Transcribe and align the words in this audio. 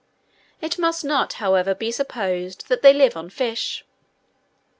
It 0.61 0.79
must 0.79 1.05
not, 1.05 1.33
however, 1.33 1.75
be 1.75 1.91
supposed 1.91 2.69
that 2.69 2.81
they 2.81 2.91
live 2.91 3.15
on 3.15 3.29
fish. 3.29 3.85